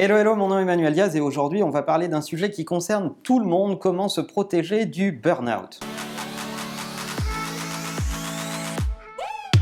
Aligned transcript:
Hello, 0.00 0.16
hello, 0.16 0.36
mon 0.36 0.46
nom 0.46 0.60
est 0.60 0.62
Emmanuel 0.62 0.94
Diaz 0.94 1.16
et 1.16 1.20
aujourd'hui 1.20 1.64
on 1.64 1.70
va 1.70 1.82
parler 1.82 2.06
d'un 2.06 2.20
sujet 2.20 2.52
qui 2.52 2.64
concerne 2.64 3.14
tout 3.24 3.40
le 3.40 3.46
monde, 3.46 3.80
comment 3.80 4.08
se 4.08 4.20
protéger 4.20 4.86
du 4.86 5.10
burn-out. 5.10 5.80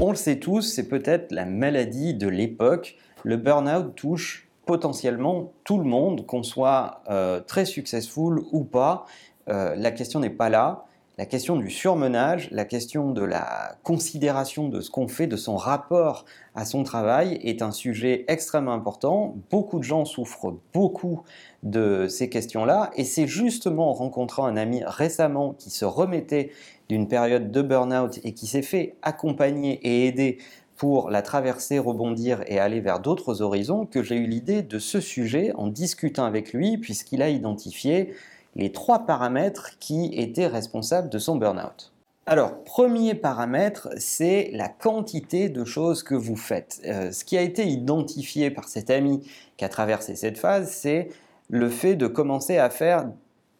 On 0.00 0.08
le 0.08 0.16
sait 0.16 0.38
tous, 0.38 0.62
c'est 0.62 0.88
peut-être 0.88 1.32
la 1.32 1.44
maladie 1.44 2.14
de 2.14 2.28
l'époque. 2.28 2.96
Le 3.24 3.36
burn-out 3.36 3.94
touche 3.94 4.48
potentiellement 4.64 5.52
tout 5.64 5.76
le 5.76 5.84
monde, 5.84 6.24
qu'on 6.24 6.42
soit 6.42 7.02
euh, 7.10 7.40
très 7.40 7.66
successful 7.66 8.42
ou 8.52 8.64
pas. 8.64 9.04
Euh, 9.50 9.74
la 9.76 9.90
question 9.90 10.18
n'est 10.18 10.30
pas 10.30 10.48
là 10.48 10.86
la 11.18 11.26
question 11.26 11.56
du 11.56 11.70
surmenage, 11.70 12.48
la 12.52 12.64
question 12.64 13.10
de 13.10 13.22
la 13.22 13.76
considération 13.82 14.68
de 14.68 14.80
ce 14.80 14.90
qu'on 14.90 15.08
fait, 15.08 15.26
de 15.26 15.36
son 15.36 15.56
rapport 15.56 16.24
à 16.54 16.64
son 16.64 16.84
travail 16.84 17.38
est 17.42 17.60
un 17.60 17.70
sujet 17.70 18.24
extrêmement 18.28 18.72
important. 18.72 19.36
Beaucoup 19.50 19.78
de 19.78 19.84
gens 19.84 20.06
souffrent 20.06 20.54
beaucoup 20.72 21.22
de 21.62 22.06
ces 22.08 22.30
questions-là 22.30 22.90
et 22.96 23.04
c'est 23.04 23.26
justement 23.26 23.90
en 23.90 23.92
rencontrant 23.92 24.46
un 24.46 24.56
ami 24.56 24.82
récemment 24.86 25.52
qui 25.52 25.68
se 25.68 25.84
remettait 25.84 26.50
d'une 26.88 27.06
période 27.08 27.50
de 27.50 27.62
burn-out 27.62 28.18
et 28.24 28.32
qui 28.32 28.46
s'est 28.46 28.62
fait 28.62 28.96
accompagner 29.02 29.80
et 29.82 30.06
aider 30.06 30.38
pour 30.76 31.10
la 31.10 31.20
traverser, 31.20 31.78
rebondir 31.78 32.42
et 32.46 32.58
aller 32.58 32.80
vers 32.80 33.00
d'autres 33.00 33.42
horizons 33.42 33.84
que 33.84 34.02
j'ai 34.02 34.16
eu 34.16 34.26
l'idée 34.26 34.62
de 34.62 34.78
ce 34.78 34.98
sujet 34.98 35.52
en 35.56 35.68
discutant 35.68 36.24
avec 36.24 36.54
lui 36.54 36.78
puisqu'il 36.78 37.20
a 37.20 37.28
identifié 37.28 38.14
les 38.54 38.72
trois 38.72 39.06
paramètres 39.06 39.78
qui 39.78 40.10
étaient 40.14 40.46
responsables 40.46 41.08
de 41.08 41.18
son 41.18 41.36
burn-out. 41.36 41.92
Alors, 42.24 42.62
premier 42.62 43.14
paramètre, 43.14 43.88
c'est 43.96 44.50
la 44.52 44.68
quantité 44.68 45.48
de 45.48 45.64
choses 45.64 46.04
que 46.04 46.14
vous 46.14 46.36
faites. 46.36 46.80
Euh, 46.86 47.10
ce 47.10 47.24
qui 47.24 47.36
a 47.36 47.42
été 47.42 47.66
identifié 47.66 48.50
par 48.50 48.68
cet 48.68 48.90
ami 48.90 49.28
qui 49.56 49.64
a 49.64 49.68
traversé 49.68 50.14
cette 50.14 50.38
phase, 50.38 50.70
c'est 50.70 51.08
le 51.50 51.68
fait 51.68 51.96
de 51.96 52.06
commencer 52.06 52.58
à 52.58 52.70
faire 52.70 53.08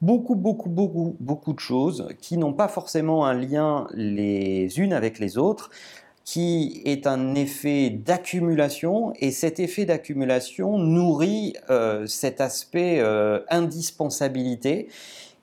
beaucoup, 0.00 0.36
beaucoup, 0.36 0.68
beaucoup, 0.68 1.16
beaucoup 1.18 1.52
de 1.52 1.60
choses 1.60 2.08
qui 2.20 2.36
n'ont 2.36 2.52
pas 2.52 2.68
forcément 2.68 3.26
un 3.26 3.34
lien 3.34 3.88
les 3.94 4.78
unes 4.78 4.92
avec 4.92 5.18
les 5.18 5.38
autres, 5.38 5.70
qui 6.24 6.82
est 6.84 7.06
un 7.06 7.34
effet 7.34 7.90
d'accumulation 7.90 9.12
et 9.18 9.30
cet 9.30 9.58
effet 9.58 9.84
d'accumulation 9.84 10.78
nourrit 10.78 11.54
euh, 11.70 12.06
cet 12.06 12.40
aspect 12.40 13.00
euh, 13.00 13.40
indispensabilité 13.50 14.88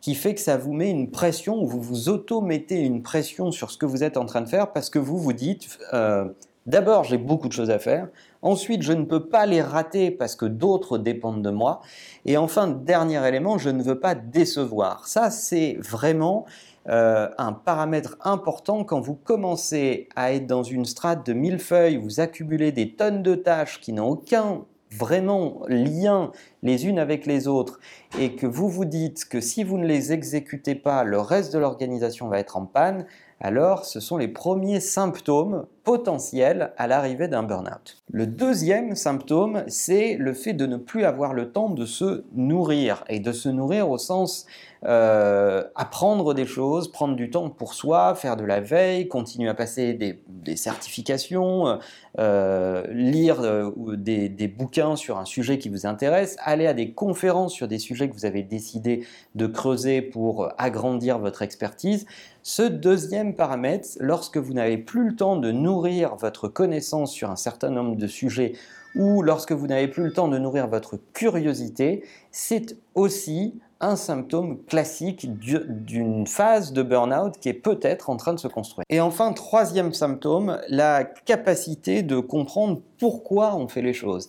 qui 0.00 0.14
fait 0.14 0.34
que 0.34 0.40
ça 0.40 0.56
vous 0.56 0.72
met 0.72 0.90
une 0.90 1.10
pression 1.10 1.60
ou 1.60 1.66
vous 1.66 1.80
vous 1.80 2.08
auto-mettez 2.08 2.78
une 2.80 3.02
pression 3.02 3.50
sur 3.50 3.70
ce 3.70 3.78
que 3.78 3.86
vous 3.86 4.04
êtes 4.04 4.16
en 4.16 4.26
train 4.26 4.40
de 4.40 4.48
faire 4.48 4.72
parce 4.72 4.90
que 4.90 4.98
vous 4.98 5.18
vous 5.18 5.32
dites 5.32 5.78
euh, 5.92 6.26
d'abord 6.66 7.02
j'ai 7.02 7.18
beaucoup 7.18 7.48
de 7.48 7.52
choses 7.52 7.70
à 7.70 7.80
faire, 7.80 8.08
ensuite 8.42 8.82
je 8.82 8.92
ne 8.92 9.04
peux 9.04 9.26
pas 9.26 9.46
les 9.46 9.62
rater 9.62 10.12
parce 10.12 10.36
que 10.36 10.46
d'autres 10.46 10.98
dépendent 10.98 11.42
de 11.42 11.50
moi 11.50 11.80
et 12.24 12.36
enfin 12.36 12.68
dernier 12.68 13.26
élément 13.26 13.58
je 13.58 13.70
ne 13.70 13.82
veux 13.82 13.98
pas 13.98 14.14
décevoir. 14.14 15.08
Ça 15.08 15.30
c'est 15.30 15.76
vraiment 15.80 16.46
euh, 16.88 17.28
un 17.38 17.52
paramètre 17.52 18.16
important 18.22 18.84
quand 18.84 19.00
vous 19.00 19.14
commencez 19.14 20.08
à 20.16 20.32
être 20.32 20.46
dans 20.46 20.62
une 20.62 20.84
strate 20.84 21.26
de 21.26 21.32
millefeuilles, 21.32 21.96
vous 21.96 22.20
accumulez 22.20 22.72
des 22.72 22.94
tonnes 22.94 23.22
de 23.22 23.34
tâches 23.34 23.80
qui 23.80 23.92
n'ont 23.92 24.08
aucun 24.08 24.64
vraiment 24.90 25.62
lien 25.68 26.32
les 26.62 26.86
unes 26.86 26.98
avec 26.98 27.26
les 27.26 27.48
autres 27.48 27.80
et 28.18 28.34
que 28.34 28.46
vous 28.46 28.68
vous 28.68 28.84
dites 28.84 29.26
que 29.26 29.40
si 29.40 29.64
vous 29.64 29.78
ne 29.78 29.86
les 29.86 30.12
exécutez 30.12 30.74
pas, 30.74 31.04
le 31.04 31.20
reste 31.20 31.52
de 31.52 31.58
l'organisation 31.58 32.28
va 32.28 32.38
être 32.38 32.56
en 32.56 32.66
panne, 32.66 33.06
alors 33.40 33.84
ce 33.84 34.00
sont 34.00 34.16
les 34.16 34.28
premiers 34.28 34.80
symptômes 34.80 35.66
potentiels 35.84 36.72
à 36.76 36.86
l'arrivée 36.86 37.28
d'un 37.28 37.44
burn-out. 37.44 38.02
Le 38.10 38.26
deuxième 38.26 38.96
symptôme, 38.96 39.62
c'est 39.68 40.16
le 40.16 40.34
fait 40.34 40.52
de 40.52 40.66
ne 40.66 40.76
plus 40.76 41.04
avoir 41.04 41.32
le 41.32 41.52
temps 41.52 41.70
de 41.70 41.86
se 41.86 42.24
nourrir, 42.34 43.04
et 43.08 43.20
de 43.20 43.32
se 43.32 43.48
nourrir 43.48 43.88
au 43.88 43.96
sens 43.96 44.46
euh, 44.84 45.64
apprendre 45.76 46.34
des 46.34 46.46
choses, 46.46 46.90
prendre 46.90 47.16
du 47.16 47.30
temps 47.30 47.48
pour 47.48 47.74
soi, 47.74 48.14
faire 48.14 48.36
de 48.36 48.44
la 48.44 48.60
veille, 48.60 49.08
continuer 49.08 49.48
à 49.48 49.54
passer 49.54 49.94
des, 49.94 50.56
certifications, 50.56 51.78
euh, 52.18 52.84
lire 52.90 53.40
euh, 53.40 53.70
des, 53.96 54.28
des 54.28 54.48
bouquins 54.48 54.96
sur 54.96 55.18
un 55.18 55.24
sujet 55.24 55.58
qui 55.58 55.68
vous 55.68 55.86
intéresse, 55.86 56.36
aller 56.48 56.66
à 56.66 56.74
des 56.74 56.92
conférences 56.92 57.52
sur 57.52 57.68
des 57.68 57.78
sujets 57.78 58.08
que 58.08 58.14
vous 58.14 58.26
avez 58.26 58.42
décidé 58.42 59.06
de 59.34 59.46
creuser 59.46 60.02
pour 60.02 60.48
agrandir 60.58 61.18
votre 61.18 61.42
expertise. 61.42 62.06
Ce 62.42 62.62
deuxième 62.62 63.34
paramètre, 63.34 63.88
lorsque 64.00 64.38
vous 64.38 64.54
n'avez 64.54 64.78
plus 64.78 65.08
le 65.08 65.16
temps 65.16 65.36
de 65.36 65.50
nourrir 65.52 65.78
nourrir 65.78 66.16
votre 66.16 66.48
connaissance 66.48 67.12
sur 67.12 67.30
un 67.30 67.36
certain 67.36 67.70
nombre 67.70 67.96
de 67.96 68.06
sujets 68.06 68.54
ou 68.96 69.22
lorsque 69.22 69.52
vous 69.52 69.66
n'avez 69.66 69.86
plus 69.86 70.04
le 70.04 70.12
temps 70.12 70.28
de 70.28 70.38
nourrir 70.38 70.66
votre 70.66 70.98
curiosité, 71.12 72.04
c'est 72.32 72.76
aussi 72.94 73.60
un 73.80 73.94
symptôme 73.94 74.64
classique 74.64 75.28
d'une 75.38 76.26
phase 76.26 76.72
de 76.72 76.82
burn-out 76.82 77.38
qui 77.38 77.48
est 77.48 77.54
peut-être 77.54 78.10
en 78.10 78.16
train 78.16 78.32
de 78.32 78.40
se 78.40 78.48
construire. 78.48 78.84
Et 78.88 79.00
enfin, 79.00 79.32
troisième 79.32 79.92
symptôme, 79.92 80.58
la 80.68 81.04
capacité 81.04 82.02
de 82.02 82.18
comprendre 82.18 82.80
pourquoi 82.98 83.54
on 83.54 83.68
fait 83.68 83.82
les 83.82 83.92
choses. 83.92 84.28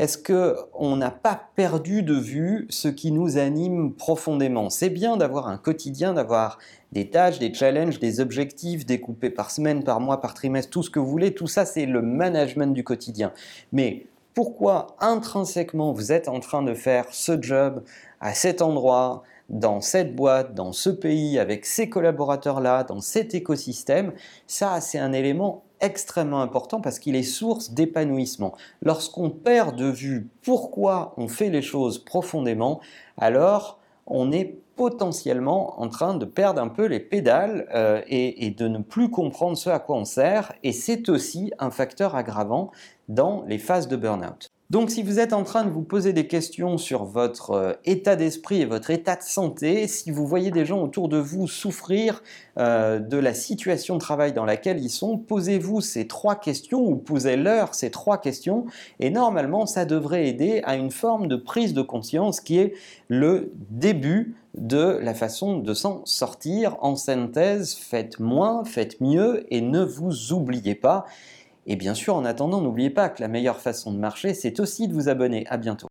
Est-ce 0.00 0.16
qu'on 0.16 0.96
n'a 0.96 1.10
pas 1.10 1.38
perdu 1.56 2.02
de 2.02 2.14
vue 2.14 2.66
ce 2.70 2.88
qui 2.88 3.12
nous 3.12 3.36
anime 3.36 3.92
profondément? 3.92 4.70
C'est 4.70 4.88
bien 4.88 5.18
d'avoir 5.18 5.46
un 5.46 5.58
quotidien, 5.58 6.14
d'avoir 6.14 6.56
des 6.90 7.10
tâches, 7.10 7.38
des 7.38 7.52
challenges, 7.52 7.98
des 7.98 8.18
objectifs 8.18 8.86
découpés 8.86 9.28
par 9.28 9.50
semaine, 9.50 9.84
par 9.84 10.00
mois, 10.00 10.22
par 10.22 10.32
trimestre, 10.32 10.70
tout 10.70 10.82
ce 10.82 10.88
que 10.88 10.98
vous 10.98 11.06
voulez. 11.06 11.34
Tout 11.34 11.48
ça, 11.48 11.66
c'est 11.66 11.84
le 11.84 12.00
management 12.00 12.72
du 12.72 12.82
quotidien. 12.82 13.34
Mais 13.72 14.06
pourquoi 14.32 14.96
intrinsèquement 15.00 15.92
vous 15.92 16.12
êtes 16.12 16.28
en 16.28 16.40
train 16.40 16.62
de 16.62 16.72
faire 16.72 17.04
ce 17.10 17.38
job 17.38 17.82
à 18.20 18.32
cet 18.32 18.62
endroit, 18.62 19.22
dans 19.50 19.80
cette 19.80 20.14
boîte, 20.14 20.54
dans 20.54 20.72
ce 20.72 20.88
pays, 20.90 21.38
avec 21.38 21.66
ces 21.66 21.90
collaborateurs-là, 21.90 22.84
dans 22.84 23.00
cet 23.00 23.34
écosystème, 23.34 24.12
ça 24.46 24.80
c'est 24.80 24.98
un 24.98 25.12
élément 25.12 25.64
extrêmement 25.80 26.40
important 26.40 26.80
parce 26.80 26.98
qu'il 26.98 27.16
est 27.16 27.22
source 27.22 27.72
d'épanouissement. 27.72 28.54
Lorsqu'on 28.82 29.30
perd 29.30 29.76
de 29.76 29.86
vue 29.86 30.28
pourquoi 30.42 31.14
on 31.16 31.26
fait 31.26 31.50
les 31.50 31.62
choses 31.62 31.98
profondément, 31.98 32.80
alors 33.18 33.78
on 34.06 34.30
est 34.32 34.56
potentiellement 34.76 35.80
en 35.80 35.88
train 35.88 36.14
de 36.14 36.24
perdre 36.24 36.62
un 36.62 36.68
peu 36.68 36.86
les 36.86 37.00
pédales 37.00 37.68
euh, 37.74 38.00
et, 38.06 38.46
et, 38.46 38.50
de 38.50 38.66
ne 38.66 38.78
plus 38.78 39.10
comprendre 39.10 39.56
ce 39.56 39.68
à 39.68 39.78
quoi 39.78 39.96
on 39.96 40.06
sert. 40.06 40.54
Et 40.62 40.72
c'est 40.72 41.08
aussi 41.10 41.52
un 41.58 41.70
facteur 41.70 42.14
aggravant 42.14 42.70
dans 43.08 43.44
les 43.46 43.58
phases 43.58 43.88
de 43.88 43.96
burn-out. 43.96 44.50
Donc 44.70 44.92
si 44.92 45.02
vous 45.02 45.18
êtes 45.18 45.32
en 45.32 45.42
train 45.42 45.64
de 45.64 45.70
vous 45.70 45.82
poser 45.82 46.12
des 46.12 46.28
questions 46.28 46.78
sur 46.78 47.04
votre 47.04 47.50
euh, 47.50 47.72
état 47.84 48.14
d'esprit 48.14 48.60
et 48.60 48.66
votre 48.66 48.90
état 48.90 49.16
de 49.16 49.22
santé, 49.22 49.88
si 49.88 50.12
vous 50.12 50.28
voyez 50.28 50.52
des 50.52 50.64
gens 50.64 50.80
autour 50.80 51.08
de 51.08 51.16
vous 51.16 51.48
souffrir 51.48 52.22
euh, 52.56 53.00
de 53.00 53.16
la 53.16 53.34
situation 53.34 53.96
de 53.96 54.00
travail 54.00 54.32
dans 54.32 54.44
laquelle 54.44 54.80
ils 54.80 54.90
sont, 54.90 55.18
posez-vous 55.18 55.80
ces 55.80 56.06
trois 56.06 56.36
questions 56.36 56.84
ou 56.84 56.94
posez-leur 56.94 57.74
ces 57.74 57.90
trois 57.90 58.18
questions 58.18 58.64
et 59.00 59.10
normalement 59.10 59.66
ça 59.66 59.84
devrait 59.84 60.28
aider 60.28 60.62
à 60.64 60.76
une 60.76 60.92
forme 60.92 61.26
de 61.26 61.34
prise 61.34 61.74
de 61.74 61.82
conscience 61.82 62.40
qui 62.40 62.58
est 62.58 62.74
le 63.08 63.52
début 63.70 64.36
de 64.54 64.98
la 65.02 65.14
façon 65.14 65.58
de 65.58 65.74
s'en 65.74 66.02
sortir. 66.04 66.76
En 66.80 66.94
synthèse, 66.94 67.74
faites 67.74 68.20
moins, 68.20 68.64
faites 68.64 69.00
mieux 69.00 69.46
et 69.52 69.60
ne 69.62 69.82
vous 69.82 70.32
oubliez 70.32 70.76
pas. 70.76 71.06
Et 71.70 71.76
bien 71.76 71.94
sûr, 71.94 72.16
en 72.16 72.24
attendant, 72.24 72.60
n'oubliez 72.60 72.90
pas 72.90 73.08
que 73.08 73.22
la 73.22 73.28
meilleure 73.28 73.60
façon 73.60 73.92
de 73.92 73.96
marcher, 73.96 74.34
c'est 74.34 74.58
aussi 74.58 74.88
de 74.88 74.92
vous 74.92 75.08
abonner. 75.08 75.46
À 75.46 75.56
bientôt. 75.56 75.86